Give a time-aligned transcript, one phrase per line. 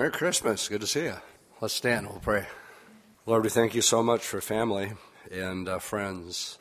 [0.00, 0.66] Merry Christmas.
[0.66, 1.16] Good to see you.
[1.60, 2.06] Let's stand.
[2.06, 2.46] We'll pray.
[3.26, 4.92] Lord, we thank you so much for family
[5.30, 6.58] and uh, friends.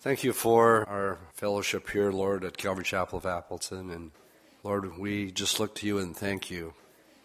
[0.00, 3.90] Thank you for our fellowship here, Lord, at Calvary Chapel of Appleton.
[3.92, 4.10] And
[4.64, 6.74] Lord, we just look to you and thank you.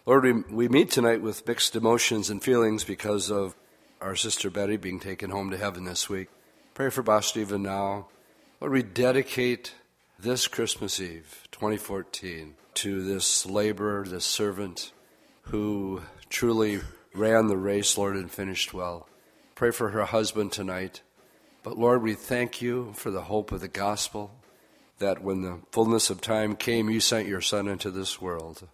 [0.06, 3.56] Lord, we, we meet tonight with mixed emotions and feelings because of
[4.00, 6.28] our sister Betty being taken home to heaven this week.
[6.74, 8.06] Pray for Basti even now.
[8.60, 9.74] Lord, we dedicate
[10.16, 14.92] this Christmas Eve, 2014, to this laborer, this servant
[15.46, 16.80] who truly
[17.14, 19.08] ran the race, Lord, and finished well.
[19.54, 21.02] Pray for her husband tonight.
[21.62, 24.32] But Lord, we thank you for the hope of the gospel
[24.98, 28.66] that when the fullness of time came, you sent your Son into this world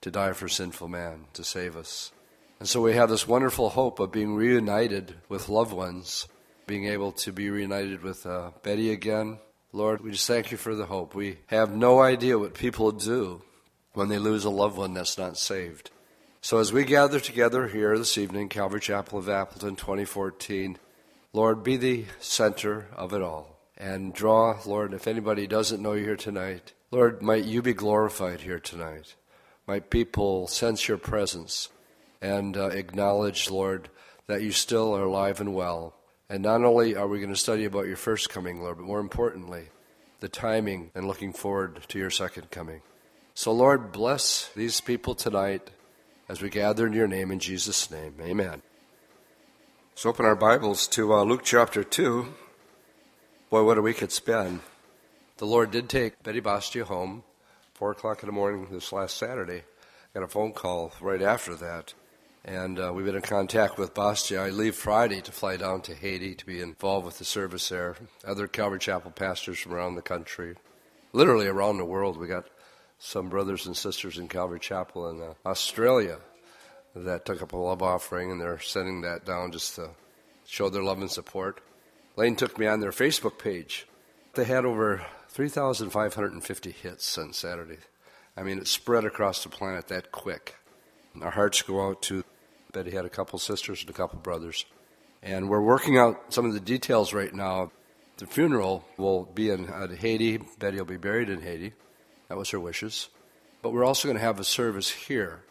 [0.00, 2.12] to die for sinful man, to save us.
[2.60, 6.28] And so we have this wonderful hope of being reunited with loved ones,
[6.66, 9.38] being able to be reunited with uh, Betty again.
[9.72, 11.14] Lord, we just thank you for the hope.
[11.14, 13.42] We have no idea what people do
[13.92, 15.90] when they lose a loved one that's not saved.
[16.44, 20.76] So as we gather together here this evening, Calvary Chapel of Appleton 2014,
[21.32, 23.58] Lord, be the center of it all.
[23.78, 28.42] And draw, Lord, if anybody doesn't know you here tonight, Lord, might you be glorified
[28.42, 29.14] here tonight.
[29.66, 31.70] Might people sense your presence
[32.20, 33.88] and uh, acknowledge, Lord,
[34.26, 35.94] that you still are alive and well.
[36.28, 39.00] And not only are we going to study about your first coming, Lord, but more
[39.00, 39.70] importantly,
[40.20, 42.82] the timing and looking forward to your second coming.
[43.32, 45.70] So, Lord, bless these people tonight
[46.28, 48.14] as we gather in your name in Jesus' name.
[48.20, 48.62] Amen.
[49.92, 52.26] Let's open our Bibles to uh, Luke chapter 2.
[53.50, 54.60] Boy, what a week it's been.
[55.36, 57.24] The Lord did take Betty Bastia home,
[57.74, 59.58] 4 o'clock in the morning this last Saturday.
[60.14, 61.92] I Got a phone call right after that.
[62.44, 64.40] And uh, we've been in contact with Bastia.
[64.40, 67.96] I leave Friday to fly down to Haiti to be involved with the service there.
[68.26, 70.56] Other Calvary Chapel pastors from around the country,
[71.12, 72.18] literally around the world.
[72.18, 72.46] We got
[73.04, 76.16] some brothers and sisters in Calvary Chapel in uh, Australia
[76.96, 79.90] that took up a love offering, and they're sending that down just to
[80.46, 81.60] show their love and support.
[82.16, 83.86] Lane took me on their Facebook page.
[84.34, 87.76] They had over 3,550 hits on Saturday.
[88.38, 90.54] I mean, it spread across the planet that quick.
[91.20, 92.24] Our hearts go out to
[92.72, 94.64] Betty had a couple sisters and a couple brothers.
[95.22, 97.70] And we're working out some of the details right now.
[98.16, 100.38] The funeral will be in uh, Haiti.
[100.58, 101.74] Betty will be buried in Haiti.
[102.28, 103.08] That was her wishes.
[103.62, 105.42] But we're also going to have a service here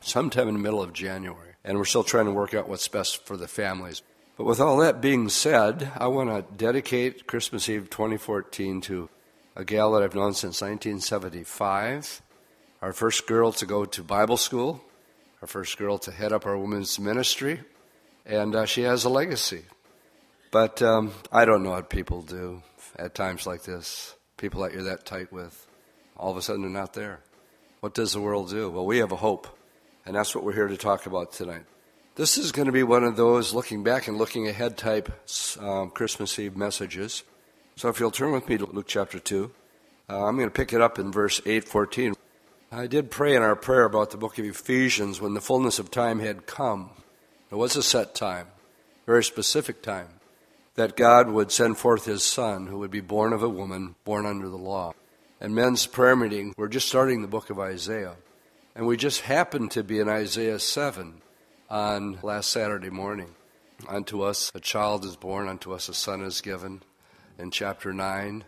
[0.00, 1.54] sometime in the middle of January.
[1.64, 4.02] And we're still trying to work out what's best for the families.
[4.36, 9.10] But with all that being said, I want to dedicate Christmas Eve 2014 to
[9.54, 12.22] a gal that I've known since 1975,
[12.80, 14.82] our first girl to go to Bible school,
[15.42, 17.60] our first girl to head up our women's ministry,
[18.24, 19.64] and uh, she has a legacy.
[20.50, 22.62] But um, I don't know what people do
[22.96, 24.14] at times like this.
[24.36, 25.66] People that you're that tight with,
[26.20, 27.20] all of a sudden they're not there.
[27.80, 28.70] What does the world do?
[28.70, 29.48] Well, we have a hope.
[30.04, 31.64] And that's what we're here to talk about tonight.
[32.14, 35.10] This is going to be one of those looking back and looking ahead type
[35.58, 37.22] um, Christmas Eve messages.
[37.76, 39.50] So if you'll turn with me to Luke chapter 2,
[40.10, 42.14] uh, I'm going to pick it up in verse 814.
[42.70, 45.90] I did pray in our prayer about the book of Ephesians when the fullness of
[45.90, 46.90] time had come.
[47.48, 48.48] There was a set time,
[49.06, 50.20] very specific time,
[50.74, 54.26] that God would send forth his son who would be born of a woman, born
[54.26, 54.92] under the law.
[55.40, 58.16] And men's prayer meeting, we're just starting the book of Isaiah.
[58.74, 61.22] And we just happened to be in Isaiah 7
[61.70, 63.34] on last Saturday morning.
[63.88, 66.82] Unto us a child is born, unto us a son is given.
[67.38, 68.44] In chapter 9,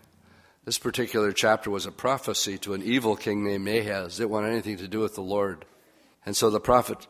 [0.66, 4.18] this particular chapter was a prophecy to an evil king named Ahaz.
[4.18, 5.64] Didn't want anything to do with the Lord.
[6.26, 7.06] And so the prophet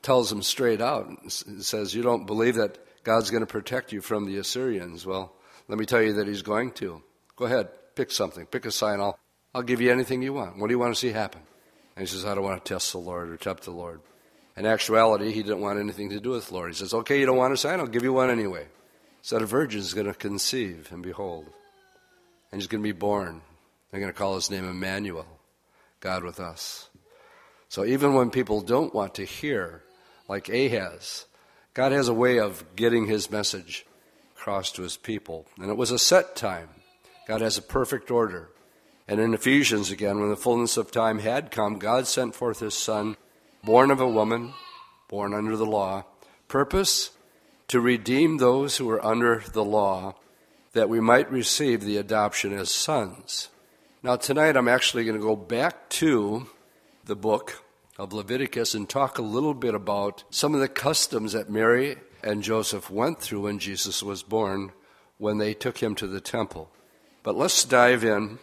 [0.00, 1.30] tells him straight out, and
[1.62, 5.04] says, You don't believe that God's going to protect you from the Assyrians.
[5.04, 5.34] Well,
[5.68, 7.02] let me tell you that he's going to.
[7.36, 9.00] Go ahead, pick something, pick a sign.
[9.00, 9.18] I'll,
[9.56, 10.58] I'll give you anything you want.
[10.58, 11.40] What do you want to see happen?
[11.96, 14.02] And he says, I don't want to test the Lord or tempt the Lord.
[14.54, 16.72] In actuality, he didn't want anything to do with the Lord.
[16.72, 17.80] He says, Okay, you don't want a sign?
[17.80, 18.66] I'll give you one anyway.
[19.22, 21.46] So a virgin is going to conceive, and behold,
[22.52, 23.40] and he's going to be born.
[23.90, 25.26] They're going to call his name Emmanuel,
[26.00, 26.90] God with us.
[27.70, 29.82] So even when people don't want to hear,
[30.28, 31.24] like Ahaz,
[31.72, 33.86] God has a way of getting his message
[34.36, 35.46] across to his people.
[35.58, 36.68] And it was a set time.
[37.26, 38.50] God has a perfect order.
[39.08, 42.74] And in Ephesians again, when the fullness of time had come, God sent forth his
[42.74, 43.16] Son,
[43.62, 44.54] born of a woman,
[45.08, 46.04] born under the law.
[46.48, 47.10] Purpose?
[47.68, 50.14] To redeem those who were under the law,
[50.72, 53.48] that we might receive the adoption as sons.
[54.02, 56.48] Now, tonight I'm actually going to go back to
[57.04, 57.64] the book
[57.98, 62.42] of Leviticus and talk a little bit about some of the customs that Mary and
[62.42, 64.72] Joseph went through when Jesus was born
[65.18, 66.70] when they took him to the temple.
[67.22, 68.38] But let's dive in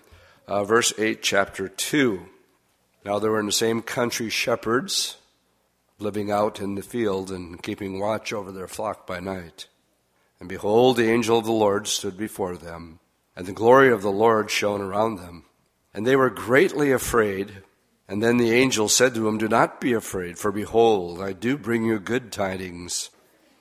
[0.47, 2.25] uh, verse 8, chapter 2.
[3.05, 5.17] Now there were in the same country shepherds
[5.99, 9.67] living out in the field and keeping watch over their flock by night.
[10.39, 12.99] And behold, the angel of the Lord stood before them,
[13.35, 15.45] and the glory of the Lord shone around them.
[15.93, 17.63] And they were greatly afraid.
[18.07, 21.57] And then the angel said to them, Do not be afraid, for behold, I do
[21.57, 23.09] bring you good tidings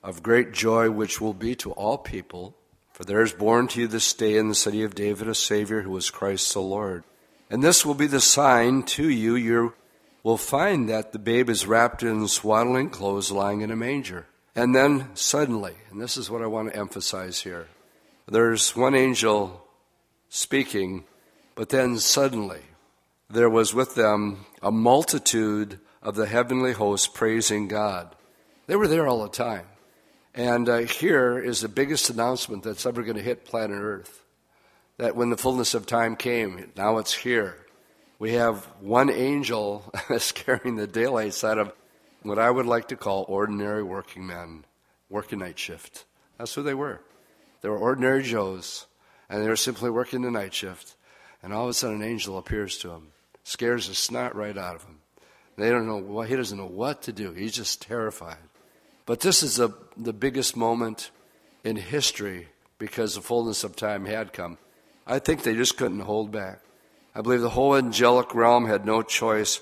[0.02, 2.56] of great joy, which will be to all people.
[3.02, 5.82] For there is born to you this day in the city of David a Savior
[5.82, 7.02] who is Christ the Lord.
[7.50, 9.34] And this will be the sign to you.
[9.34, 9.74] You
[10.22, 14.26] will find that the babe is wrapped in swaddling clothes lying in a manger.
[14.54, 17.66] And then suddenly, and this is what I want to emphasize here,
[18.28, 19.66] there's one angel
[20.28, 21.02] speaking,
[21.56, 22.60] but then suddenly
[23.28, 28.14] there was with them a multitude of the heavenly host praising God.
[28.68, 29.66] They were there all the time.
[30.34, 34.24] And uh, here is the biggest announcement that's ever going to hit planet Earth
[34.96, 37.56] that when the fullness of time came, now it's here.
[38.18, 41.72] We have one angel scaring the daylights out of
[42.22, 44.64] what I would like to call ordinary working men,
[45.10, 46.04] working night shift.
[46.38, 47.00] That's who they were.
[47.60, 48.86] They were ordinary Joes,
[49.28, 50.94] and they were simply working the night shift.
[51.42, 53.08] And all of a sudden, an angel appears to him,
[53.42, 55.00] scares the snot right out of him.
[55.56, 57.32] They don't know what, he doesn't know what to do.
[57.32, 58.38] He's just terrified.
[59.06, 61.10] But this is the, the biggest moment
[61.64, 64.58] in history because the fullness of time had come.
[65.06, 66.60] I think they just couldn't hold back.
[67.14, 69.60] I believe the whole angelic realm had no choice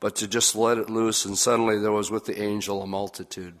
[0.00, 3.54] but to just let it loose, and suddenly there was with the angel a multitude.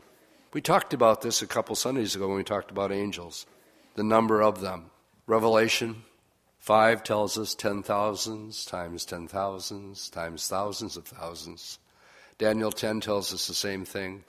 [0.52, 3.46] We talked about this a couple Sundays ago when we talked about angels,
[3.94, 4.90] the number of them.
[5.26, 6.02] Revelation
[6.58, 11.78] 5 tells us ten thousands times ten thousands times thousands of thousands.
[12.38, 14.24] Daniel 10 tells us the same thing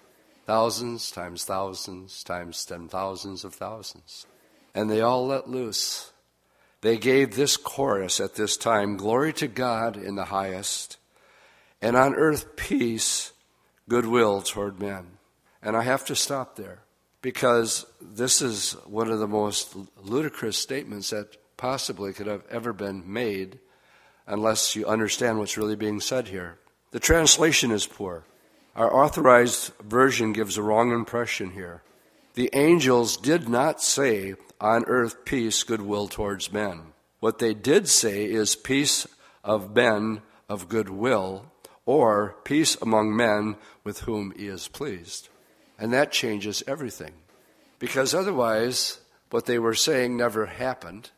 [0.45, 4.25] thousands times thousands times ten thousands of thousands.
[4.73, 6.11] And they all let loose.
[6.81, 10.97] They gave this chorus at this time Glory to God in the highest,
[11.81, 13.33] and on earth peace,
[13.88, 15.17] goodwill toward men.
[15.61, 16.79] And I have to stop there
[17.21, 23.03] because this is one of the most ludicrous statements that possibly could have ever been
[23.11, 23.59] made
[24.25, 26.57] unless you understand what's really being said here.
[26.91, 28.23] The translation is poor.
[28.75, 31.83] Our authorized version gives a wrong impression here.
[32.35, 36.94] The angels did not say, on earth peace, goodwill towards men.
[37.19, 39.06] What they did say is peace
[39.44, 41.51] of men of goodwill,
[41.85, 45.27] or peace among men with whom he is pleased.
[45.77, 47.13] And that changes everything.
[47.79, 49.00] Because otherwise,
[49.31, 51.09] what they were saying never happened,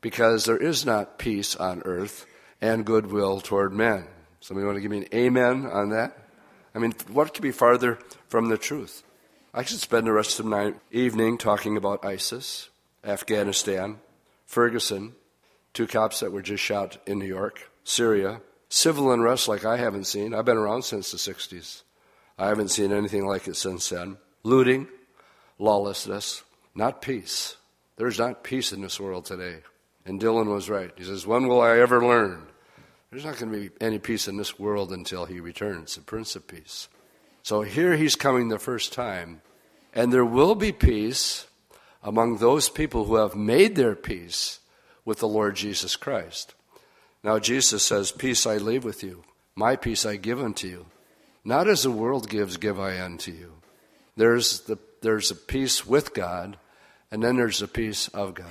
[0.00, 2.26] because there is not peace on earth
[2.60, 4.06] and goodwill toward men.
[4.40, 6.29] Somebody want to give me an amen on that?
[6.74, 9.02] I mean, what could be farther from the truth?
[9.52, 12.70] I could spend the rest of my evening talking about ISIS,
[13.04, 13.98] Afghanistan,
[14.46, 15.14] Ferguson,
[15.74, 20.04] two cops that were just shot in New York, Syria, civil unrest like I haven't
[20.04, 20.32] seen.
[20.32, 21.82] I've been around since the 60s.
[22.38, 24.18] I haven't seen anything like it since then.
[24.44, 24.86] Looting,
[25.58, 26.42] lawlessness,
[26.74, 27.56] not peace.
[27.96, 29.58] There's not peace in this world today.
[30.06, 30.90] And Dylan was right.
[30.96, 32.46] He says, When will I ever learn?
[33.10, 36.36] There's not going to be any peace in this world until he returns, the Prince
[36.36, 36.88] of Peace.
[37.42, 39.42] So here he's coming the first time,
[39.92, 41.48] and there will be peace
[42.04, 44.60] among those people who have made their peace
[45.04, 46.54] with the Lord Jesus Christ.
[47.24, 49.24] Now, Jesus says, Peace I leave with you,
[49.56, 50.86] my peace I give unto you.
[51.44, 53.54] Not as the world gives, give I unto you.
[54.16, 56.58] There's, the, there's a peace with God,
[57.10, 58.46] and then there's a peace of God.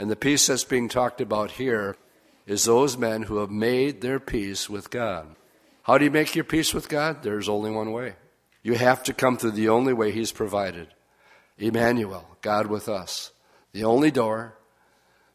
[0.00, 1.96] And the peace that's being talked about here
[2.48, 5.36] is those men who have made their peace with God.
[5.82, 7.22] How do you make your peace with God?
[7.22, 8.14] There's only one way.
[8.62, 10.88] You have to come through the only way He's provided
[11.58, 13.32] Emmanuel, God with us.
[13.72, 14.56] The only door,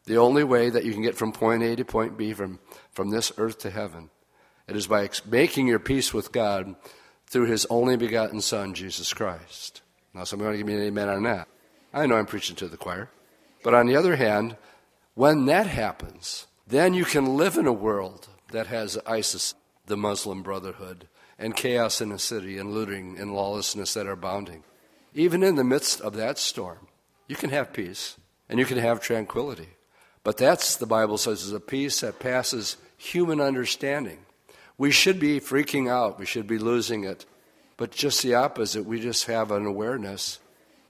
[0.06, 2.58] the only way that you can get from point A to point B, from,
[2.90, 4.10] from this earth to heaven.
[4.66, 6.74] It is by making your peace with God
[7.26, 9.82] through His only begotten Son, Jesus Christ.
[10.14, 11.46] Now, somebody want to give me an amen on that.
[11.92, 13.08] I know I'm preaching to the choir.
[13.62, 14.56] But on the other hand,
[15.14, 19.54] when that happens, then you can live in a world that has ISIS,
[19.86, 24.64] the Muslim Brotherhood, and chaos in the city, and looting and lawlessness that are abounding.
[25.12, 26.88] Even in the midst of that storm,
[27.28, 28.16] you can have peace
[28.48, 29.68] and you can have tranquility.
[30.22, 34.18] But that's, the Bible says, is a peace that passes human understanding.
[34.78, 37.26] We should be freaking out, we should be losing it.
[37.76, 40.38] But just the opposite, we just have an awareness,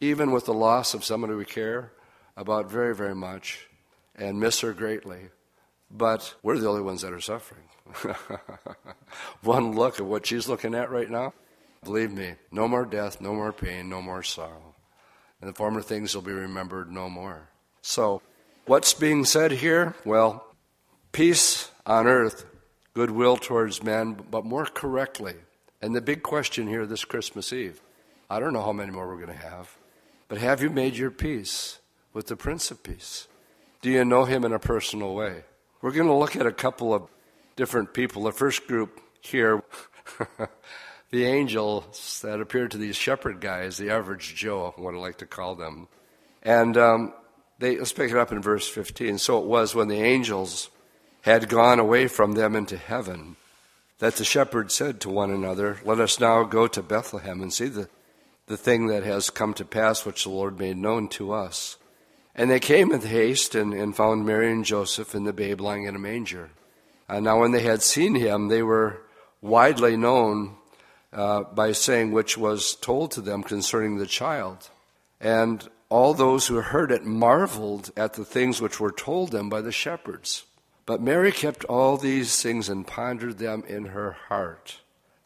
[0.01, 1.93] even with the loss of somebody we care
[2.37, 3.67] about very, very much
[4.15, 5.31] and miss her greatly
[5.97, 7.63] but we're the only ones that are suffering.
[9.43, 11.33] One look at what she's looking at right now,
[11.85, 14.75] believe me, no more death, no more pain, no more sorrow.
[15.41, 17.49] And the former things will be remembered no more.
[17.83, 18.23] So,
[18.67, 19.95] what's being said here?
[20.05, 20.47] Well,
[21.13, 22.45] peace on earth,
[22.95, 25.35] goodwill towards men, but more correctly,
[25.81, 27.81] And the big question here this Christmas Eve
[28.29, 29.77] I don't know how many more we're going to have,
[30.29, 31.79] but have you made your peace
[32.15, 33.29] with the Prince of Peace?
[33.83, 35.45] Do you know him in a personal way?
[35.85, 37.11] We're going to look at a couple of
[37.57, 38.23] different people.
[38.23, 39.63] The first group here,
[41.11, 45.27] the angels that appeared to these shepherd guys, the average Joe, what I like to
[45.27, 45.89] call them.
[46.43, 47.13] And um,
[47.59, 49.19] they, let's pick it up in verse 15.
[49.19, 50.71] So it was when the angels
[51.21, 53.37] had gone away from them into heaven
[53.99, 57.69] that the shepherds said to one another, Let us now go to Bethlehem and see
[57.69, 57.91] the,
[58.47, 61.77] the thing that has come to pass which the Lord made known to us.
[62.35, 65.85] And they came with haste and, and found Mary and Joseph and the babe lying
[65.85, 66.51] in a manger.
[67.09, 69.03] And now, when they had seen him, they were
[69.41, 70.57] widely known
[71.13, 74.71] uh, by saying which was told to them concerning the child.
[75.21, 79.61] And all those who heard it marveled at the things which were told them by
[79.61, 80.45] the shepherds.
[80.87, 84.81] But Mary kept all these things and pondered them in her heart.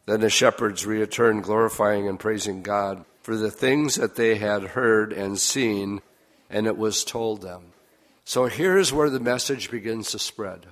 [0.05, 5.11] Then the shepherds returned, glorifying and praising God for the things that they had heard
[5.11, 6.01] and seen,
[6.49, 7.73] and it was told them.
[8.25, 10.67] So here's where the message begins to spread.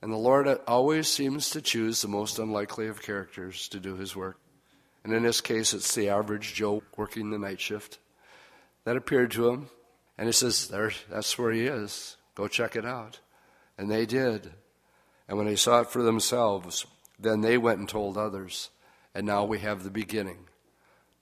[0.00, 4.16] And the Lord always seems to choose the most unlikely of characters to do his
[4.16, 4.38] work.
[5.04, 7.98] And in this case, it's the average Joe working the night shift
[8.84, 9.68] that appeared to him.
[10.18, 12.16] And he says, there, That's where he is.
[12.34, 13.20] Go check it out.
[13.78, 14.52] And they did.
[15.28, 16.86] And when they saw it for themselves,
[17.18, 18.70] then they went and told others.
[19.14, 20.46] And now we have the beginning.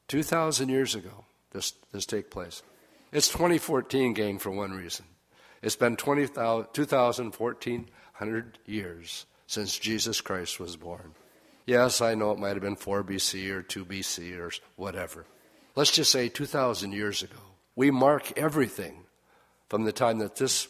[0.09, 2.63] 2,000 years ago, this, this take place.
[3.13, 5.05] It's 2014, gang, for one reason.
[5.63, 6.29] It's been 20,
[6.73, 7.91] 2,014
[8.67, 11.15] years since Jesus Christ was born.
[11.67, 15.27] Yes, I know it might have been 4 BC or 2 BC or whatever.
[15.75, 17.39] Let's just say 2,000 years ago.
[17.75, 19.05] We mark everything
[19.69, 20.69] from the time that this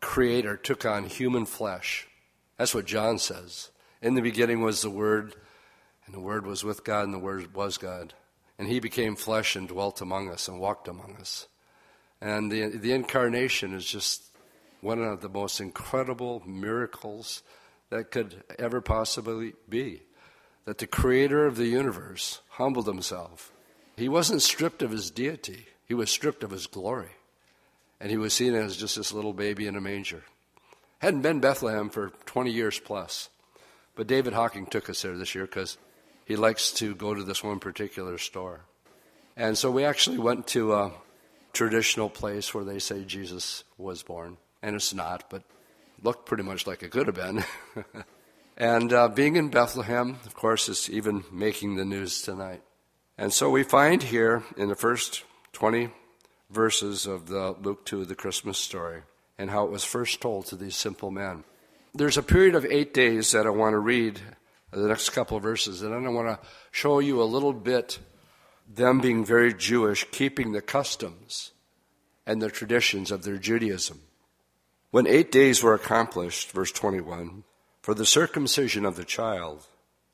[0.00, 2.08] Creator took on human flesh.
[2.56, 3.70] That's what John says.
[4.00, 5.34] In the beginning was the Word,
[6.06, 8.14] and the Word was with God, and the Word was God.
[8.58, 11.48] And He became flesh and dwelt among us and walked among us.
[12.22, 14.22] And the, the incarnation is just
[14.80, 17.42] one of the most incredible miracles
[17.90, 20.02] that could ever possibly be.
[20.64, 23.52] That the creator of the universe humbled himself.
[23.96, 27.10] He wasn't stripped of his deity, he was stripped of his glory.
[28.00, 30.22] And he was seen as just this little baby in a manger.
[31.00, 33.30] Hadn't been Bethlehem for 20 years plus.
[33.96, 35.76] But David Hocking took us there this year because
[36.24, 38.60] he likes to go to this one particular store.
[39.36, 40.92] And so we actually went to a
[41.52, 45.42] traditional place where they say Jesus was born and it's not, but
[46.02, 47.44] looked pretty much like it could have been.
[48.56, 52.62] and uh, being in Bethlehem, of course, is even making the news tonight.
[53.18, 55.90] And so we find here in the first 20
[56.50, 59.02] verses of the Luke 2, the Christmas story,
[59.38, 61.44] and how it was first told to these simple men.
[61.94, 64.20] There's a period of eight days that I want to read
[64.70, 67.98] the next couple of verses, and then I want to show you a little bit
[68.68, 71.52] them being very Jewish, keeping the customs
[72.26, 74.00] and the traditions of their Judaism.
[74.90, 77.44] When eight days were accomplished, verse 21,
[77.80, 79.66] for the circumcision of the child,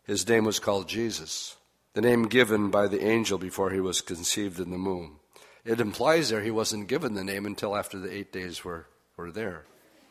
[0.05, 1.57] his name was called Jesus,
[1.95, 5.19] the name given by the angel before he was conceived in the womb.
[5.65, 8.87] It implies there he wasn't given the name until after the eight days were,
[9.17, 9.65] were there.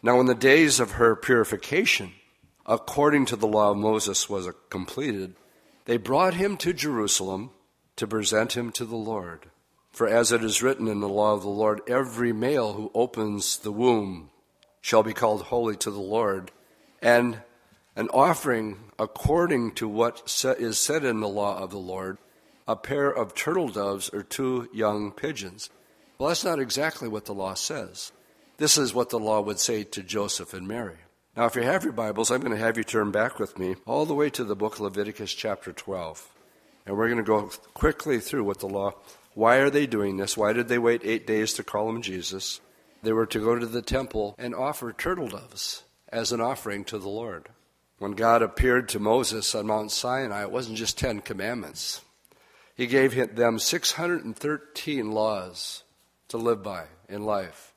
[0.04, 2.12] Now, when the days of her purification,
[2.66, 5.34] according to the law of Moses, was completed,
[5.86, 7.50] they brought him to Jerusalem
[7.98, 9.48] to present him to the Lord.
[9.92, 13.58] For as it is written in the law of the Lord, every male who opens
[13.58, 14.30] the womb
[14.80, 16.52] shall be called holy to the Lord,
[17.02, 17.42] and
[17.96, 20.22] an offering according to what
[20.60, 22.20] is said in the law of the Lord,
[22.68, 25.70] a pair of turtle doves or two young pigeons.
[26.18, 28.12] Well, that's not exactly what the law says.
[28.58, 30.98] This is what the law would say to Joseph and Mary.
[31.36, 33.76] Now, if you have your Bibles, I'm going to have you turn back with me
[33.86, 36.28] all the way to the book of Leviticus, chapter 12.
[36.88, 38.94] And we're going to go quickly through what the law.
[39.34, 40.38] Why are they doing this?
[40.38, 42.62] Why did they wait eight days to call him Jesus?
[43.04, 46.98] They were to go to the temple and offer turtle doves as an offering to
[46.98, 47.50] the Lord.
[48.00, 52.02] When God appeared to Moses on Mount Sinai, it wasn't just 10 commandments.
[52.74, 55.84] He gave them 613 laws
[56.30, 57.74] to live by in life.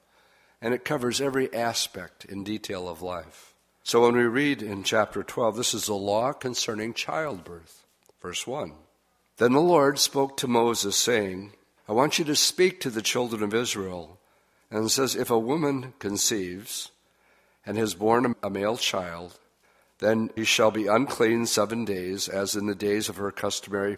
[0.62, 3.54] And it covers every aspect in detail of life.
[3.82, 7.84] So when we read in chapter 12, this is the law concerning childbirth.
[8.22, 8.74] Verse 1.
[9.40, 11.54] Then the Lord spoke to Moses, saying,
[11.88, 14.18] I want you to speak to the children of Israel
[14.70, 16.90] and it says, If a woman conceives
[17.64, 19.38] and has born a male child,
[19.98, 23.96] then he shall be unclean seven days, as in the days of her customary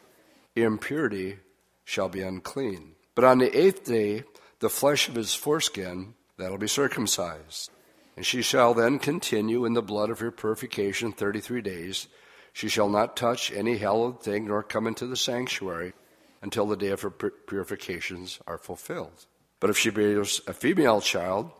[0.55, 1.39] impurity
[1.85, 2.93] shall be unclean.
[3.17, 4.23] But on the eighth day,
[4.61, 7.69] the flesh of his foreskin, that'll be circumcised.
[8.17, 12.07] And she shall then continue in the blood of her purification thirty three days.
[12.53, 15.95] She shall not touch any hallowed thing nor come into the sanctuary
[16.43, 19.27] until the day of her purifications are fulfilled.
[19.61, 21.51] But if she bears a female child,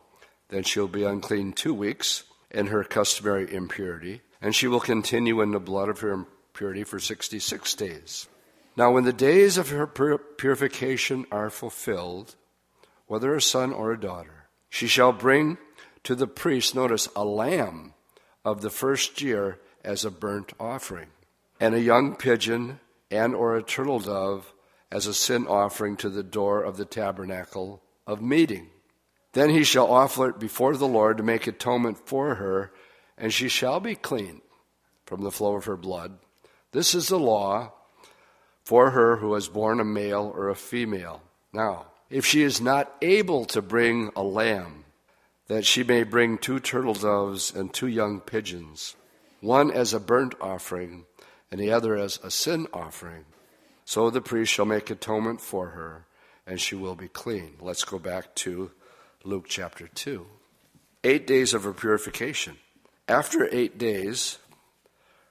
[0.49, 5.53] then she'll be unclean two weeks in her customary impurity, and she will continue in
[5.53, 8.29] the blood of her impurity for 66 days.
[8.77, 12.35] Now, when the days of her purification are fulfilled,
[13.07, 15.59] whether a son or a daughter, she shall bring
[16.05, 17.95] to the priest, notice, a lamb
[18.45, 21.09] of the first year as a burnt offering,
[21.61, 24.53] and a young pigeon and or a turtle dove
[24.91, 28.69] as a sin offering to the door of the tabernacle of meeting.
[29.33, 32.73] Then he shall offer it before the Lord to make atonement for her,
[33.17, 34.43] and she shall be clean
[35.07, 36.19] from the flow of her blood.
[36.73, 37.73] This is the law
[38.65, 41.23] for her who has borne a male or a female.
[41.53, 44.85] Now, if she is not able to bring a lamb,
[45.49, 48.97] that she may bring two turtle doves and two young pigeons,
[49.43, 51.05] one as a burnt offering
[51.51, 53.27] and the other as a sin offering.
[53.85, 56.07] So the priest shall make atonement for her,
[56.47, 57.57] and she will be clean.
[57.61, 58.71] Let's go back to
[59.25, 60.25] Luke chapter 2.
[61.05, 62.57] Eight days of her purification.
[63.09, 64.39] After eight days,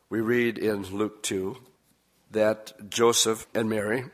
[0.10, 1.58] we read in Luke 2
[2.32, 4.06] that Joseph and Mary,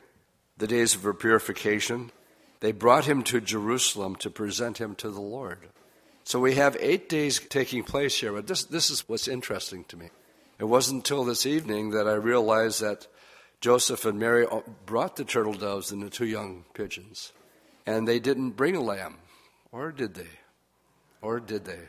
[0.58, 2.12] the days of her purification,
[2.60, 5.70] they brought him to Jerusalem to present him to the Lord.
[6.28, 9.96] So we have eight days taking place here, but this, this is what's interesting to
[9.96, 10.10] me.
[10.60, 13.08] It wasn't until this evening that I realized that
[13.62, 14.46] Joseph and Mary
[14.86, 17.32] brought the turtle doves and the two young pigeons,
[17.86, 19.20] and they didn't bring a lamb.
[19.72, 20.28] Or did they?
[21.22, 21.80] Or did they?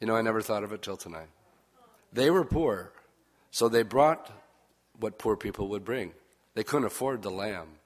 [0.00, 1.30] You know, I never thought of it till tonight.
[2.12, 2.92] They were poor,
[3.50, 4.30] so they brought
[4.96, 6.12] what poor people would bring.
[6.54, 7.80] They couldn't afford the lamb,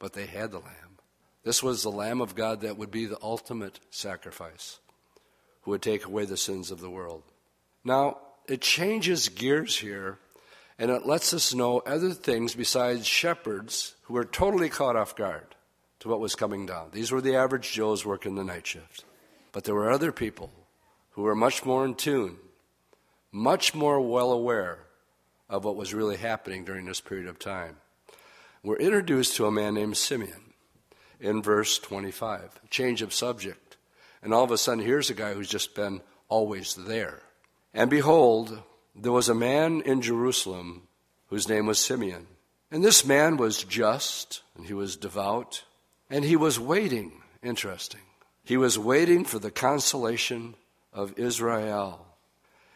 [0.00, 0.85] but they had the lamb.
[1.46, 4.80] This was the Lamb of God that would be the ultimate sacrifice,
[5.62, 7.22] who would take away the sins of the world.
[7.84, 10.18] Now, it changes gears here,
[10.76, 15.54] and it lets us know other things besides shepherds who were totally caught off guard
[16.00, 16.88] to what was coming down.
[16.90, 19.04] These were the average Joes working the night shift.
[19.52, 20.50] But there were other people
[21.12, 22.38] who were much more in tune,
[23.30, 24.80] much more well aware
[25.48, 27.76] of what was really happening during this period of time.
[28.64, 30.45] We're introduced to a man named Simeon
[31.20, 32.68] in verse 25.
[32.70, 33.76] Change of subject.
[34.22, 37.20] And all of a sudden, here's a guy who's just been always there.
[37.72, 38.62] And behold,
[38.94, 40.88] there was a man in Jerusalem
[41.28, 42.26] whose name was Simeon.
[42.70, 45.64] And this man was just, and he was devout,
[46.10, 47.22] and he was waiting.
[47.42, 48.00] Interesting.
[48.44, 50.54] He was waiting for the consolation
[50.92, 52.06] of Israel.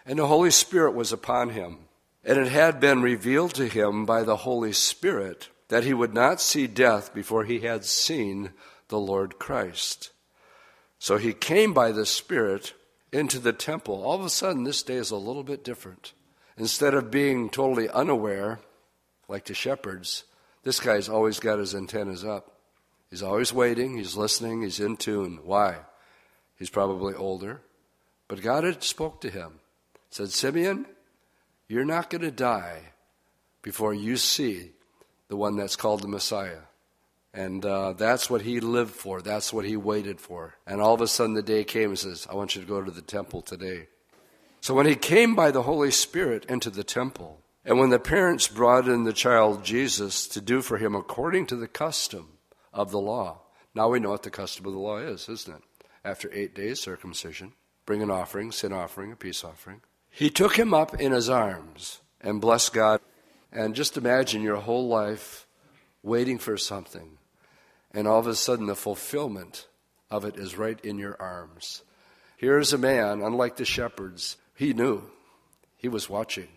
[0.04, 1.78] And the Holy Spirit was upon him.
[2.24, 6.40] And it had been revealed to him by the Holy Spirit that he would not
[6.40, 8.50] see death before he had seen
[8.88, 10.10] the Lord Christ.
[10.98, 12.74] So he came by the Spirit
[13.12, 14.02] into the temple.
[14.02, 16.12] All of a sudden, this day is a little bit different.
[16.56, 18.58] Instead of being totally unaware,
[19.28, 20.24] like the shepherds,
[20.64, 22.56] this guy's always got his antennas up.
[23.08, 25.38] He's always waiting, he's listening, he's in tune.
[25.44, 25.76] Why?
[26.58, 27.60] He's probably older.
[28.26, 29.60] But God had spoke to him.
[30.10, 30.86] Said, Simeon,
[31.68, 32.80] you're not going to die
[33.62, 34.72] before you see
[35.30, 36.60] the one that's called the Messiah.
[37.32, 39.22] And uh, that's what he lived for.
[39.22, 40.56] That's what he waited for.
[40.66, 42.82] And all of a sudden the day came and says, I want you to go
[42.82, 43.88] to the temple today.
[44.60, 48.46] So when he came by the Holy Spirit into the temple, and when the parents
[48.46, 52.38] brought in the child Jesus to do for him according to the custom,
[52.72, 53.40] of the law.
[53.74, 55.62] Now we know what the custom of the law is, isn't it?
[56.04, 57.52] After eight days, circumcision,
[57.86, 59.82] bring an offering, sin offering, a peace offering.
[60.10, 63.00] He took him up in his arms and blessed God.
[63.52, 65.46] And just imagine your whole life
[66.02, 67.18] waiting for something,
[67.92, 69.66] and all of a sudden the fulfillment
[70.10, 71.82] of it is right in your arms.
[72.36, 75.02] Here's a man, unlike the shepherds, he knew.
[75.76, 76.48] He was watching,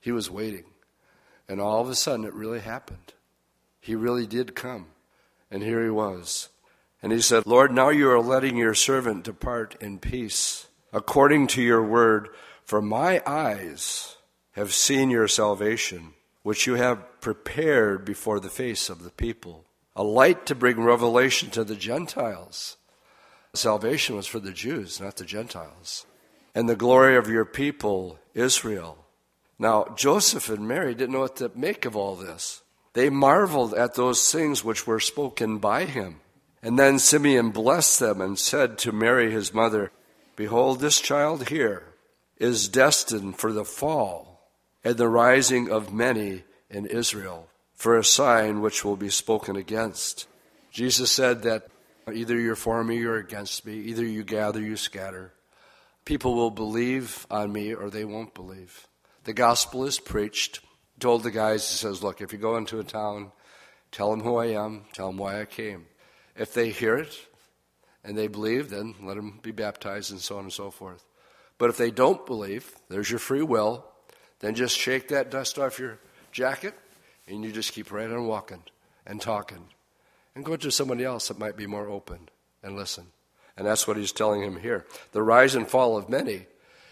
[0.00, 0.64] he was waiting.
[1.48, 3.12] And all of a sudden it really happened.
[3.80, 4.86] He really did come.
[5.50, 6.48] And here he was.
[7.02, 11.62] And he said, Lord, now you are letting your servant depart in peace, according to
[11.62, 12.28] your word,
[12.64, 14.16] for my eyes
[14.52, 16.14] have seen your salvation,
[16.46, 19.64] which you have prepared before the face of the people,
[19.96, 22.76] a light to bring revelation to the Gentiles.
[23.52, 26.06] Salvation was for the Jews, not the Gentiles.
[26.54, 28.96] And the glory of your people, Israel.
[29.58, 32.62] Now, Joseph and Mary didn't know what to make of all this.
[32.92, 36.20] They marveled at those things which were spoken by him.
[36.62, 39.90] And then Simeon blessed them and said to Mary his mother,
[40.36, 41.82] Behold, this child here
[42.36, 44.35] is destined for the fall
[44.86, 50.28] and the rising of many in Israel, for a sign which will be spoken against.
[50.70, 51.66] Jesus said that
[52.14, 55.32] either you're for me or against me, either you gather, you scatter.
[56.04, 58.86] People will believe on me or they won't believe.
[59.24, 60.60] The gospel is preached.
[60.94, 63.32] He told the guys, he says, Look, if you go into a town,
[63.90, 65.86] tell them who I am, tell them why I came.
[66.36, 67.12] If they hear it
[68.04, 71.04] and they believe, then let them be baptized and so on and so forth.
[71.58, 73.84] But if they don't believe, there's your free will,
[74.40, 75.98] then just shake that dust off your
[76.32, 76.74] jacket
[77.26, 78.62] and you just keep right on walking
[79.06, 79.64] and talking
[80.34, 82.28] and go to somebody else that might be more open
[82.62, 83.06] and listen.
[83.56, 84.84] And that's what he's telling him here.
[85.12, 86.46] The rise and fall of many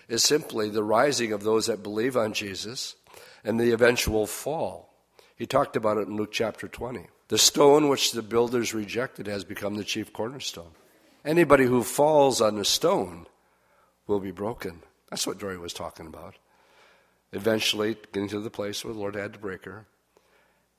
[0.09, 2.97] is simply the rising of those that believe on Jesus
[3.45, 4.95] and the eventual fall.
[5.37, 7.07] He talked about it in Luke chapter 20.
[7.29, 10.73] The stone which the builders rejected has become the chief cornerstone.
[11.25, 13.27] Anybody who falls on the stone
[14.07, 14.83] will be broken.
[15.11, 16.37] That's what Dory was talking about.
[17.35, 19.87] Eventually, getting to the place where the Lord had to break her.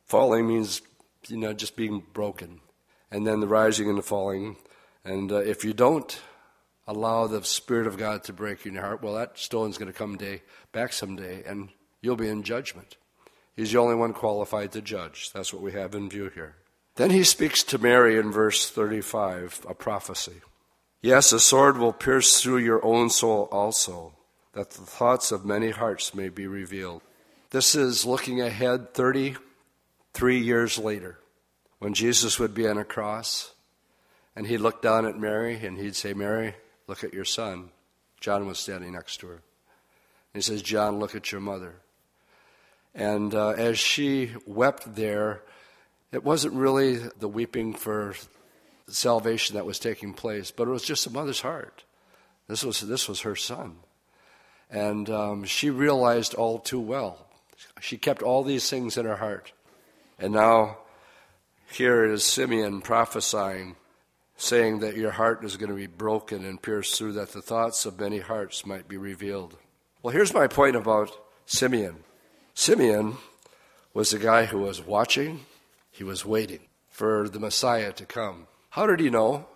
[0.05, 0.81] Falling means,
[1.27, 2.61] you know, just being broken.
[3.11, 4.55] And then the rising and the falling.
[5.03, 6.17] And uh, if you don't
[6.87, 9.97] allow the Spirit of God to break in your heart, well, that stone's going to
[9.97, 10.41] come day
[10.71, 11.69] back someday, and
[12.01, 12.97] you'll be in judgment.
[13.55, 15.31] He's the only one qualified to judge.
[15.33, 16.55] That's what we have in view here.
[16.95, 20.41] Then he speaks to Mary in verse 35, a prophecy.
[21.01, 24.13] Yes, a sword will pierce through your own soul also,
[24.55, 27.01] that the thoughts of many hearts may be revealed.
[27.51, 31.19] This is looking ahead 33 years later,
[31.79, 33.53] when Jesus would be on a cross,
[34.33, 36.55] and he'd look down at Mary and he'd say, Mary,
[36.87, 37.69] look at your son.
[38.21, 39.33] John was standing next to her.
[39.33, 39.41] And
[40.33, 41.75] he says, John, look at your mother.
[42.93, 45.43] And uh, as she wept there,
[46.13, 48.15] it wasn't really the weeping for
[48.87, 51.83] salvation that was taking place, but it was just a mother's heart.
[52.47, 53.79] This was, this was her son.
[54.69, 57.25] And um, she realized all too well.
[57.79, 59.51] She kept all these things in her heart.
[60.17, 60.77] And now,
[61.71, 63.75] here is Simeon prophesying,
[64.37, 67.85] saying that your heart is going to be broken and pierced through, that the thoughts
[67.85, 69.55] of many hearts might be revealed.
[70.01, 71.11] Well, here's my point about
[71.45, 71.97] Simeon
[72.53, 73.17] Simeon
[73.93, 75.45] was a guy who was watching,
[75.91, 78.47] he was waiting for the Messiah to come.
[78.69, 79.47] How did he know?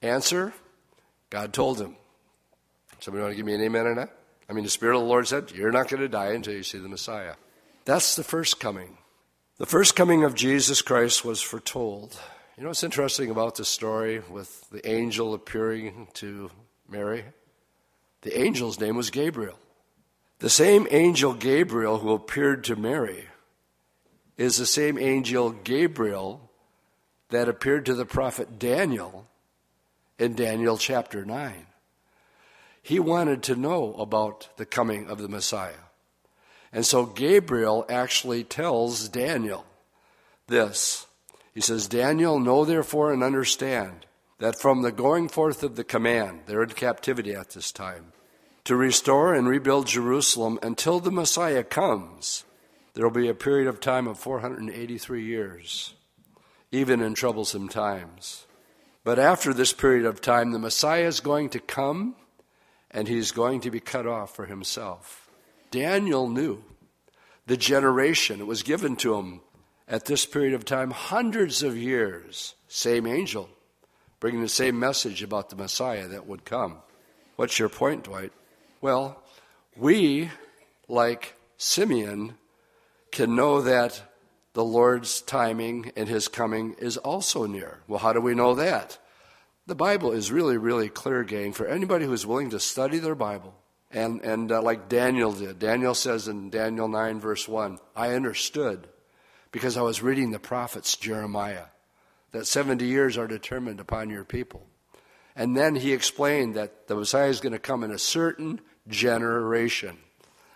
[0.00, 0.52] Answer
[1.30, 1.96] God told him.
[3.00, 4.10] Somebody want to give me an amen on that?
[4.52, 6.62] I mean, the Spirit of the Lord said, You're not going to die until you
[6.62, 7.36] see the Messiah.
[7.86, 8.98] That's the first coming.
[9.56, 12.20] The first coming of Jesus Christ was foretold.
[12.58, 16.50] You know what's interesting about this story with the angel appearing to
[16.86, 17.24] Mary?
[18.20, 19.58] The angel's name was Gabriel.
[20.40, 23.24] The same angel Gabriel who appeared to Mary
[24.36, 26.50] is the same angel Gabriel
[27.30, 29.26] that appeared to the prophet Daniel
[30.18, 31.68] in Daniel chapter 9.
[32.82, 35.86] He wanted to know about the coming of the Messiah.
[36.72, 39.64] And so Gabriel actually tells Daniel
[40.48, 41.06] this.
[41.54, 44.06] He says, Daniel, know therefore and understand
[44.38, 48.12] that from the going forth of the command, they're in captivity at this time,
[48.64, 52.44] to restore and rebuild Jerusalem until the Messiah comes,
[52.94, 55.94] there will be a period of time of 483 years,
[56.72, 58.46] even in troublesome times.
[59.04, 62.16] But after this period of time, the Messiah is going to come
[62.92, 65.30] and he's going to be cut off for himself.
[65.70, 66.62] Daniel knew
[67.46, 69.40] the generation, it was given to him
[69.88, 73.48] at this period of time, hundreds of years, same angel,
[74.20, 76.78] bringing the same message about the Messiah that would come.
[77.36, 78.32] What's your point, Dwight?
[78.80, 79.22] Well,
[79.76, 80.30] we,
[80.88, 82.34] like Simeon,
[83.10, 84.02] can know that
[84.52, 87.80] the Lord's timing and his coming is also near.
[87.88, 88.98] Well, how do we know that?
[89.66, 93.54] The Bible is really, really clear, gang, for anybody who's willing to study their Bible.
[93.90, 95.58] And, and uh, like Daniel did.
[95.58, 98.88] Daniel says in Daniel 9, verse 1, I understood
[99.52, 101.66] because I was reading the prophets, Jeremiah,
[102.32, 104.66] that 70 years are determined upon your people.
[105.36, 109.98] And then he explained that the Messiah is going to come in a certain generation.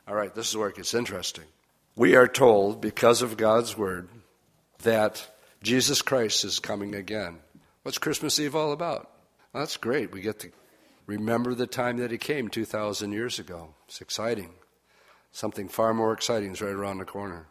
[0.09, 1.45] All right, this is where it gets interesting.
[1.95, 4.09] We are told, because of God's word,
[4.83, 5.27] that
[5.63, 7.39] Jesus Christ is coming again.
[7.87, 9.09] What's Christmas Eve all about?
[9.55, 10.11] That's great.
[10.11, 10.51] We get to
[11.07, 13.75] remember the time that he came 2,000 years ago.
[13.87, 14.51] It's exciting.
[15.31, 17.47] Something far more exciting is right around the corner.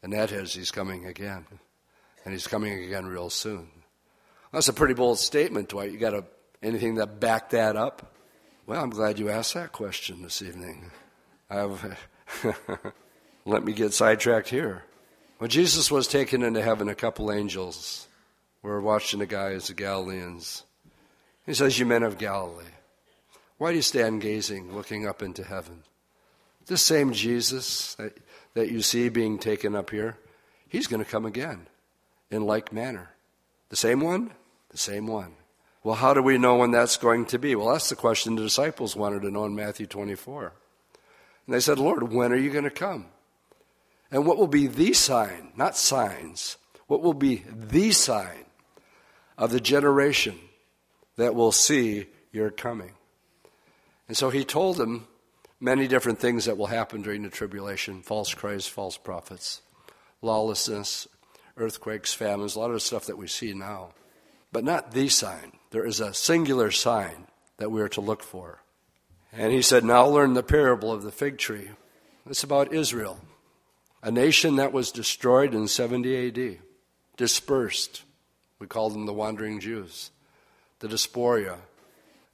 [0.00, 1.44] And that is, he's coming again.
[2.24, 3.68] And he's coming again real soon.
[4.52, 5.90] That's a pretty bold statement, Dwight.
[5.90, 6.24] You got to,
[6.62, 8.14] anything that back that up?
[8.64, 10.92] Well, I'm glad you asked that question this evening.
[13.44, 14.84] let me get sidetracked here.
[15.38, 18.07] When Jesus was taken into heaven, a couple angels
[18.62, 20.64] were watching the guys, the Galileans.
[21.46, 22.64] He says, You men of Galilee,
[23.56, 25.82] why do you stand gazing, looking up into heaven?
[26.66, 28.16] This same Jesus that,
[28.54, 30.18] that you see being taken up here,
[30.68, 31.66] he's going to come again
[32.30, 33.10] in like manner.
[33.70, 34.32] The same one?
[34.70, 35.34] The same one.
[35.82, 37.54] Well, how do we know when that's going to be?
[37.54, 40.52] Well, that's the question the disciples wanted to know in Matthew 24.
[41.46, 43.06] And they said, Lord, when are you going to come?
[44.10, 48.44] And what will be the sign, not signs, what will be the sign
[49.38, 50.38] of the generation
[51.16, 52.92] that will see your coming?
[54.06, 55.06] And so he told them
[55.60, 59.62] many different things that will happen during the tribulation false Christs, false prophets,
[60.20, 61.08] lawlessness,
[61.56, 63.90] earthquakes, famines, a lot of stuff that we see now.
[64.52, 65.52] But not the sign.
[65.70, 67.26] There is a singular sign
[67.58, 68.60] that we are to look for.
[69.32, 71.70] And he said, Now learn the parable of the fig tree.
[72.26, 73.20] It's about Israel,
[74.02, 76.58] a nation that was destroyed in 70 AD,
[77.16, 78.02] dispersed.
[78.58, 80.10] We call them the wandering Jews,
[80.80, 81.58] the diaspora.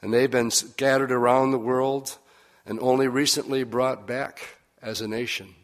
[0.01, 2.19] And they've been scattered around the world
[2.67, 5.55] and only recently brought back as a nation.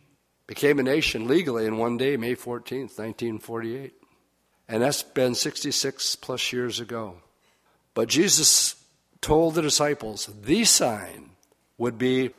[0.46, 3.94] Became a nation legally in one day, May 14th, 1948.
[4.68, 7.16] And that's been 66 plus years ago.
[7.94, 8.76] But Jesus
[9.20, 11.30] told the disciples the sign
[11.78, 12.30] would be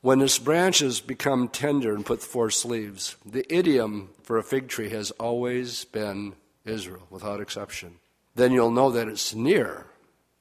[0.00, 3.16] when its branches become tender and put forth leaves.
[3.24, 7.96] The idiom for a fig tree has always been Israel, without exception.
[8.34, 9.86] Then you'll know that it's near.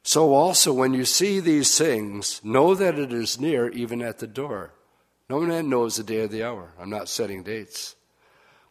[0.04, 4.28] So also, when you see these things, know that it is near, even at the
[4.28, 4.74] door.
[5.30, 6.74] No man knows the day or the hour.
[6.80, 7.96] I'm not setting dates.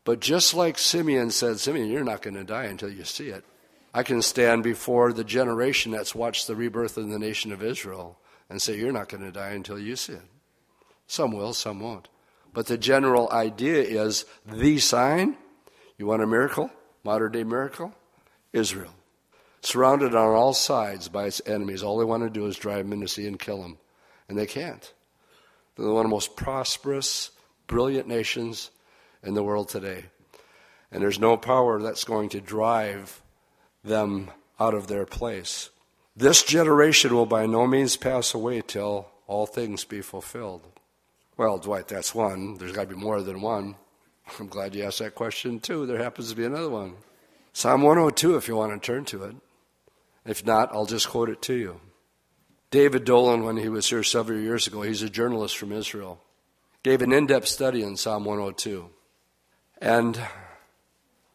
[0.04, 3.44] But just like Simeon said, Simeon, you're not going to die until you see it.
[3.92, 8.18] I can stand before the generation that's watched the rebirth of the nation of Israel
[8.48, 10.22] and say, You're not going to die until you see it.
[11.06, 12.08] Some will, some won't.
[12.52, 15.36] But the general idea is the sign.
[15.96, 16.70] You want a miracle?
[17.04, 17.94] Modern day miracle?
[18.52, 18.94] Israel.
[19.60, 21.82] Surrounded on all sides by its enemies.
[21.82, 23.78] All they want to do is drive them into sea and kill them.
[24.28, 24.92] And they can't.
[25.76, 27.30] They're one of the most prosperous,
[27.66, 28.70] brilliant nations
[29.22, 30.04] in the world today.
[30.90, 33.22] And there's no power that's going to drive
[33.84, 35.70] them out of their place.
[36.16, 40.62] This generation will by no means pass away till all things be fulfilled.
[41.36, 42.54] Well, Dwight, that's one.
[42.58, 43.76] There's got to be more than one.
[44.38, 45.86] I'm glad you asked that question, too.
[45.86, 46.94] There happens to be another one.
[47.52, 49.36] Psalm 102, if you want to turn to it.
[50.24, 51.80] If not, I'll just quote it to you.
[52.70, 56.20] David Dolan, when he was here several years ago, he's a journalist from Israel,
[56.82, 58.90] gave an in depth study in Psalm 102.
[59.80, 60.20] And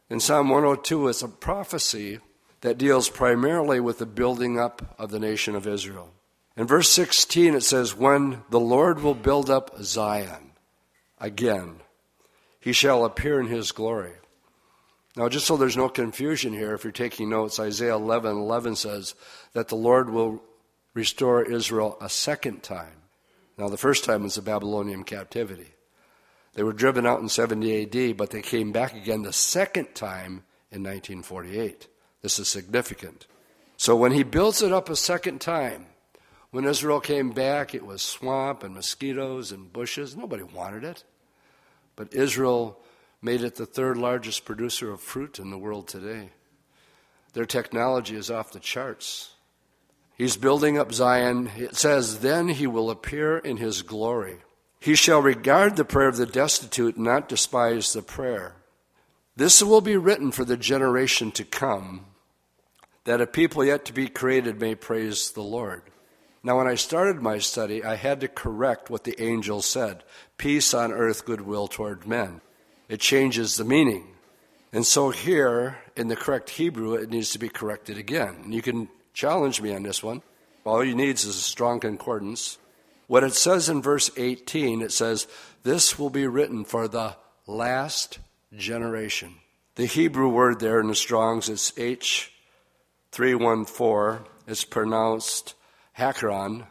[0.09, 2.19] in Psalm 102, it's a prophecy
[2.61, 6.13] that deals primarily with the building up of the nation of Israel.
[6.55, 10.51] In verse 16, it says, When the Lord will build up Zion
[11.19, 11.81] again,
[12.63, 14.13] he shall appear in his glory.
[15.17, 19.15] Now, just so there's no confusion here, if you're taking notes, Isaiah 11 11 says
[19.51, 20.41] that the Lord will
[20.93, 23.01] restore Israel a second time.
[23.57, 25.73] Now, the first time was the Babylonian captivity.
[26.53, 30.43] They were driven out in 70 AD, but they came back again the second time
[30.71, 31.87] in 1948.
[32.21, 33.27] This is significant.
[33.75, 35.87] So when he builds it up a second time,
[36.51, 40.15] when Israel came back, it was swamp and mosquitoes and bushes.
[40.15, 41.03] Nobody wanted it.
[41.95, 42.79] But Israel
[43.21, 46.29] made it the third largest producer of fruit in the world today.
[47.33, 49.33] Their technology is off the charts.
[50.15, 51.49] He's building up Zion.
[51.57, 54.37] It says, Then he will appear in his glory.
[54.79, 58.55] He shall regard the prayer of the destitute, not despise the prayer.
[59.35, 62.05] This will be written for the generation to come
[63.05, 65.83] that a people yet to be created may praise the Lord.
[66.43, 70.03] Now, when I started my study, I had to correct what the angel said
[70.43, 72.41] peace on earth, goodwill toward men.
[72.89, 74.05] It changes the meaning.
[74.73, 78.51] And so, here in the correct Hebrew, it needs to be corrected again.
[78.51, 80.21] You can challenge me on this one.
[80.65, 82.57] All you need is a strong concordance.
[83.07, 85.27] What it says in verse 18, it says,
[85.63, 87.15] This will be written for the
[87.47, 88.19] last
[88.53, 89.35] generation.
[89.75, 92.33] The Hebrew word there in the Strong's is H
[93.13, 95.53] 314 is pronounced
[95.97, 96.67] hakron,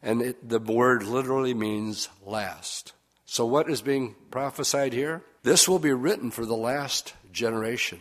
[0.00, 2.92] and it, the word literally means last.
[3.32, 5.22] So, what is being prophesied here?
[5.44, 8.00] This will be written for the last generation.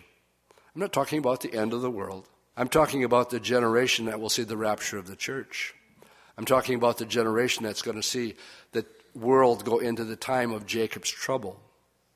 [0.73, 2.27] I'm not talking about the end of the world.
[2.57, 5.75] I'm talking about the generation that will see the rapture of the church.
[6.35, 8.37] I'm talking about the generation that's going to see
[8.71, 11.61] the world go into the time of Jacob's trouble.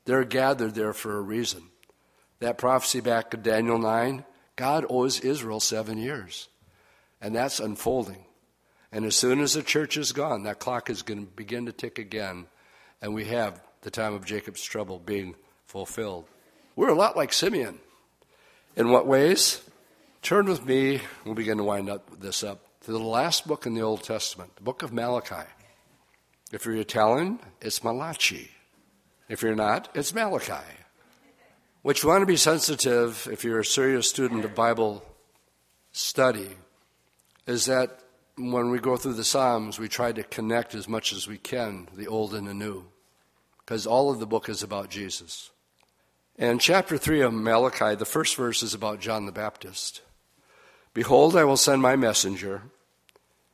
[0.06, 1.62] They're gathered there for a reason.
[2.40, 4.24] That prophecy back in Daniel 9
[4.56, 6.48] God owes Israel seven years.
[7.20, 8.24] And that's unfolding.
[8.90, 11.72] And as soon as the church is gone, that clock is going to begin to
[11.72, 12.48] tick again.
[13.04, 15.34] And we have the time of Jacob's trouble being
[15.66, 16.24] fulfilled.
[16.74, 17.78] We're a lot like Simeon.
[18.76, 19.60] In what ways?
[20.22, 23.74] Turn with me, we'll begin to wind up this up, to the last book in
[23.74, 25.46] the Old Testament, the book of Malachi.
[26.50, 28.50] If you're Italian, it's Malachi.
[29.28, 30.64] If you're not, it's Malachi.
[31.82, 35.04] What you want to be sensitive, if you're a serious student of Bible
[35.92, 36.56] study,
[37.46, 38.00] is that
[38.38, 41.86] when we go through the Psalms, we try to connect as much as we can
[41.94, 42.86] the old and the new,
[43.64, 45.50] because all of the book is about Jesus.
[46.38, 50.02] And chapter 3 of Malachi, the first verse is about John the Baptist.
[50.92, 52.62] Behold, I will send my messenger,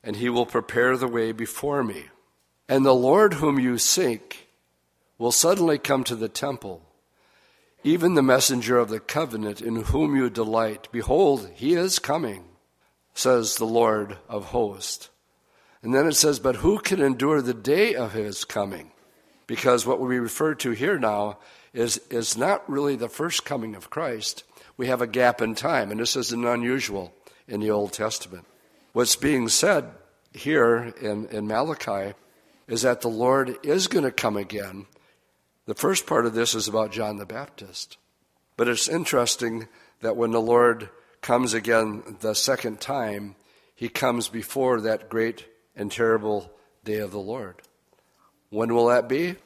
[0.03, 2.07] and he will prepare the way before me.
[2.69, 4.49] And the Lord whom you seek
[5.19, 6.83] will suddenly come to the temple,
[7.85, 10.89] even the messenger of the covenant in whom you delight.
[10.93, 12.45] Behold, he is coming
[13.15, 15.11] says the Lord of hosts.
[15.83, 18.93] And then it says, But who can endure the day of his coming?
[19.51, 21.39] Because what we refer to here now
[21.73, 24.45] is, is not really the first coming of Christ.
[24.77, 27.13] We have a gap in time, and this isn't unusual
[27.49, 28.47] in the Old Testament.
[28.93, 29.91] What's being said
[30.33, 32.15] here in, in Malachi
[32.69, 34.87] is that the Lord is going to come again.
[35.67, 37.97] The first part of this is about John the Baptist.
[38.57, 39.67] But it's interesting
[40.01, 40.91] that when the Lord
[41.23, 43.35] comes again the second time,
[43.75, 46.53] he comes before that great and terrible
[46.85, 47.63] day of the Lord.
[48.51, 49.37] When will that be?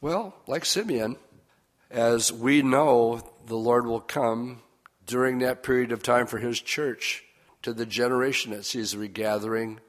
[0.00, 1.16] Well, like Simeon,
[1.90, 4.62] as we know, the Lord will come
[5.06, 7.24] during that period of time for his church
[7.62, 9.80] to the generation that sees the regathering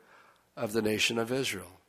[0.58, 1.80] of the nation of Israel.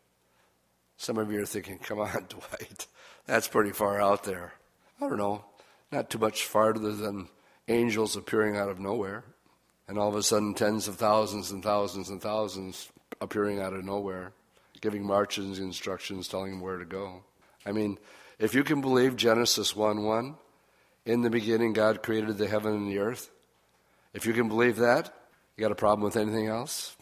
[0.97, 2.87] Some of you are thinking, come on, Dwight,
[3.27, 4.55] that's pretty far out there.
[5.01, 5.45] I don't know,
[5.91, 7.29] not too much farther than
[7.67, 9.25] angels appearing out of nowhere
[9.89, 12.91] and all of a sudden tens of thousands and thousands and thousands
[13.21, 14.33] appearing out of nowhere,
[14.83, 17.23] giving marching instructions, telling him where to go.
[17.65, 17.99] I mean,
[18.39, 20.35] if you can believe Genesis 1 1,
[21.07, 23.31] in the beginning God created the heaven and the earth,
[24.13, 25.15] if you can believe that,
[25.57, 26.97] you got a problem with anything else?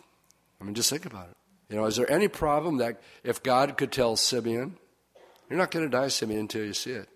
[0.61, 1.37] I mean, just think about it.
[1.71, 4.77] You know, is there any problem that if God could tell Simeon,
[5.49, 7.09] you're not going to die, Simeon, until you see it?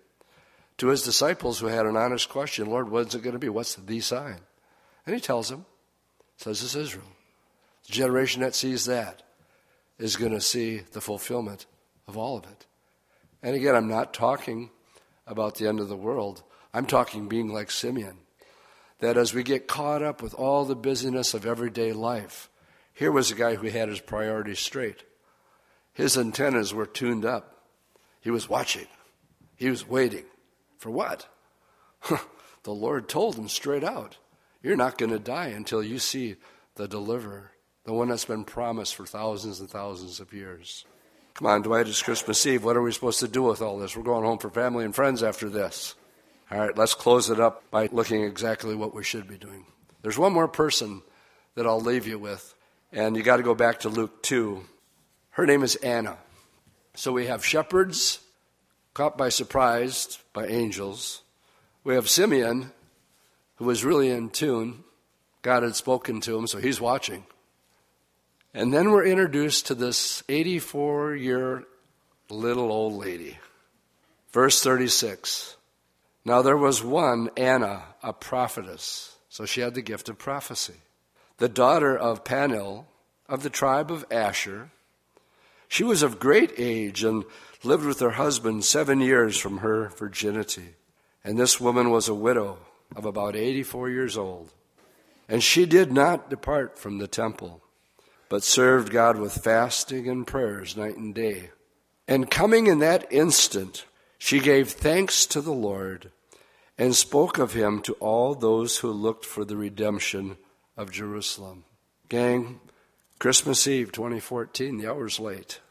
[0.79, 3.49] To his disciples who had an honest question, Lord, what's it going to be?
[3.49, 4.39] What's the sign?
[5.05, 5.65] And he tells them,
[6.37, 7.05] says it's Israel.
[7.85, 9.21] The generation that sees that
[9.97, 11.65] is going to see the fulfillment
[12.07, 12.65] of all of it.
[13.41, 14.69] And again, I'm not talking
[15.27, 16.43] about the end of the world.
[16.73, 18.17] I'm talking being like Simeon.
[18.99, 22.49] That as we get caught up with all the busyness of everyday life,
[22.93, 25.03] here was a guy who had his priorities straight.
[25.93, 27.63] His antennas were tuned up.
[28.21, 28.87] He was watching.
[29.55, 30.25] He was waiting.
[30.77, 31.27] For what?
[32.63, 34.17] the Lord told him straight out
[34.65, 36.37] you're not going to die until you see
[36.73, 37.51] the deliverer,
[37.85, 40.85] the one that's been promised for thousands and thousands of years.
[41.35, 42.63] Come on, Dwight, it's Christmas Eve.
[42.63, 43.95] What are we supposed to do with all this?
[43.95, 45.95] We're going home for family and friends after this.
[46.51, 49.65] All right, let's close it up by looking exactly what we should be doing.
[50.01, 51.01] There's one more person
[51.55, 52.53] that I'll leave you with,
[52.91, 54.63] and you got to go back to Luke 2.
[55.31, 56.17] Her name is Anna.
[56.95, 58.19] So we have shepherds
[58.93, 61.21] caught by surprise by angels.
[61.83, 62.71] We have Simeon
[63.55, 64.83] who was really in tune.
[65.41, 67.25] God had spoken to him, so he's watching.
[68.55, 71.65] And then we're introduced to this 84 year
[72.29, 73.37] little old lady.
[74.31, 75.57] Verse 36.
[76.23, 79.17] Now there was one, Anna, a prophetess.
[79.27, 80.75] So she had the gift of prophecy.
[81.37, 82.87] The daughter of Phanuel
[83.27, 84.69] of the tribe of Asher.
[85.67, 87.25] She was of great age and
[87.61, 90.75] lived with her husband seven years from her virginity.
[91.25, 92.59] And this woman was a widow
[92.95, 94.53] of about 84 years old.
[95.27, 97.61] And she did not depart from the temple,
[98.29, 101.49] but served God with fasting and prayers night and day.
[102.07, 103.85] And coming in that instant,
[104.17, 106.11] she gave thanks to the Lord
[106.77, 110.37] and spoke of him to all those who looked for the redemption
[110.77, 111.63] of Jerusalem.
[112.09, 112.59] Gang,
[113.19, 115.61] Christmas Eve 2014, the hour's late.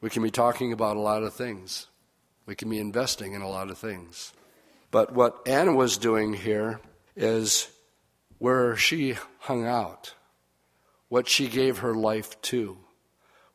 [0.00, 1.86] We can be talking about a lot of things.
[2.46, 4.32] We can be investing in a lot of things.
[4.90, 6.80] But what Anna was doing here
[7.14, 7.68] is
[8.38, 10.14] where she hung out,
[11.10, 12.78] what she gave her life to,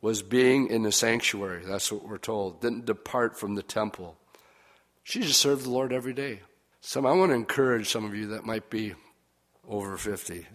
[0.01, 1.63] was being in the sanctuary.
[1.65, 2.61] That's what we're told.
[2.61, 4.17] Didn't depart from the temple.
[5.03, 6.41] She just served the Lord every day.
[6.81, 8.93] So I want to encourage some of you that might be
[9.67, 10.45] over 50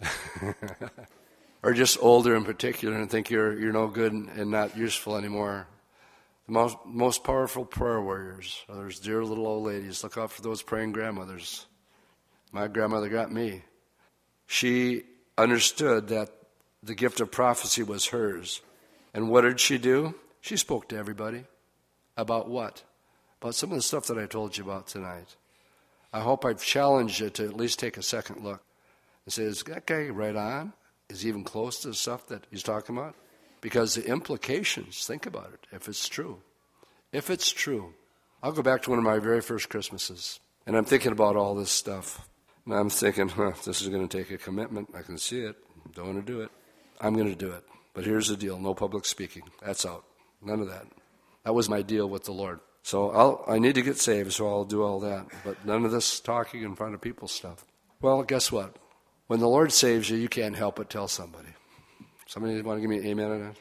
[1.63, 5.67] or just older in particular and think you're, you're no good and not useful anymore.
[6.45, 10.03] The most, most powerful prayer warriors are those dear little old ladies.
[10.03, 11.65] Look out for those praying grandmothers.
[12.51, 13.63] My grandmother got me.
[14.45, 15.03] She
[15.37, 16.29] understood that
[16.83, 18.61] the gift of prophecy was hers.
[19.13, 20.15] And what did she do?
[20.41, 21.45] She spoke to everybody.
[22.17, 22.83] About what?
[23.41, 25.35] About some of the stuff that I told you about tonight.
[26.13, 28.61] I hope I've challenged you to at least take a second look
[29.25, 30.73] and say, is that guy right on?
[31.09, 33.15] Is he even close to the stuff that he's talking about?
[33.61, 36.41] Because the implications, think about it, if it's true.
[37.11, 37.93] If it's true,
[38.41, 41.53] I'll go back to one of my very first Christmases, and I'm thinking about all
[41.53, 42.27] this stuff.
[42.65, 44.89] And I'm thinking, huh, this is going to take a commitment.
[44.97, 45.57] I can see it.
[45.93, 46.51] Don't want to do it.
[47.01, 47.63] I'm going to do it.
[47.93, 49.43] But here's the deal no public speaking.
[49.61, 50.05] That's out.
[50.41, 50.85] None of that.
[51.43, 52.59] That was my deal with the Lord.
[52.83, 55.27] So I'll, I need to get saved, so I'll do all that.
[55.43, 57.65] But none of this talking in front of people stuff.
[58.01, 58.77] Well, guess what?
[59.27, 61.49] When the Lord saves you, you can't help but tell somebody.
[62.27, 63.55] Somebody want to give me an amen on that?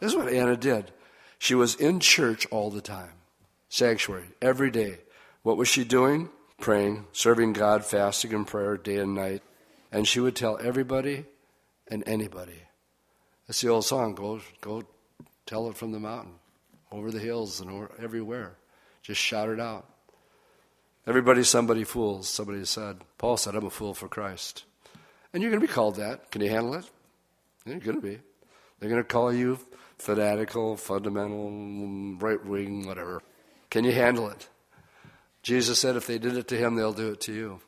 [0.00, 0.90] This is what Anna did.
[1.38, 3.12] She was in church all the time,
[3.68, 4.98] sanctuary, every day.
[5.42, 6.28] What was she doing?
[6.60, 9.42] Praying, serving God, fasting and prayer day and night.
[9.92, 11.26] And she would tell everybody
[11.86, 12.62] and anybody.
[13.48, 14.84] That's the old song go, go
[15.46, 16.34] tell it from the mountain,
[16.92, 18.56] over the hills and over, everywhere.
[19.02, 19.88] Just shout it out.
[21.06, 22.98] Everybody, somebody fools, somebody said.
[23.16, 24.64] Paul said, I'm a fool for Christ.
[25.32, 26.30] And you're going to be called that.
[26.30, 26.84] Can you handle it?
[27.64, 28.18] You're going to be.
[28.78, 29.58] They're going to call you
[29.96, 31.50] fanatical, fundamental,
[32.18, 33.22] right wing, whatever.
[33.70, 34.48] Can you handle it?
[35.42, 37.60] Jesus said if they did it to him, they'll do it to you.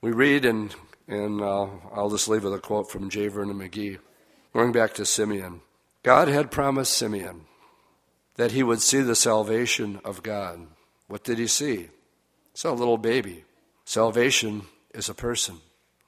[0.00, 0.74] We read, and,
[1.06, 3.28] and uh, I'll just leave with a quote from J.
[3.28, 3.98] Vernon McGee,
[4.52, 5.60] going back to Simeon.
[6.02, 7.42] God had promised Simeon
[8.36, 10.66] that he would see the salvation of God.
[11.08, 11.88] What did he see?
[12.52, 13.44] It's a little baby.
[13.84, 14.62] Salvation
[14.94, 15.56] is a person,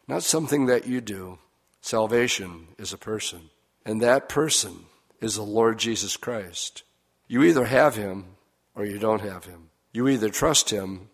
[0.07, 1.39] not something that you do.
[1.81, 3.51] Salvation is a person.
[3.85, 4.87] And that person
[5.21, 6.83] is the Lord Jesus Christ.
[7.29, 8.37] You either have him
[8.75, 9.71] or you don't have him.
[9.93, 11.09] You either trust him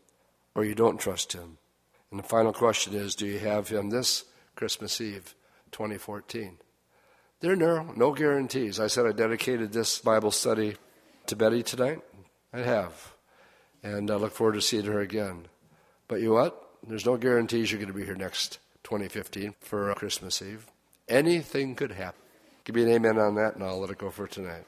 [0.55, 1.59] or you don't trust him.
[2.11, 4.25] And the final question is do you have him this
[4.57, 5.35] Christmas Eve,
[5.73, 6.59] 2014?
[7.41, 8.79] There are no, no guarantees.
[8.79, 10.77] I said I dedicated this Bible study
[11.27, 12.03] to Betty tonight.
[12.53, 13.15] I have.
[13.83, 15.47] And I look forward to seeing her again.
[16.07, 16.69] But you what?
[16.87, 20.67] There's no guarantees you're going to be here next 2015 for Christmas Eve.
[21.09, 22.21] Anything could happen.
[22.65, 24.67] Give me an amen on that, and I'll let it go for tonight.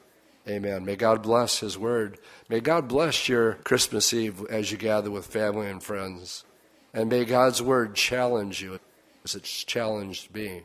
[0.48, 0.84] Amen.
[0.84, 2.18] May God bless His Word.
[2.48, 6.44] May God bless your Christmas Eve as you gather with family and friends.
[6.94, 8.80] And may God's Word challenge you
[9.24, 10.62] as it's challenged me.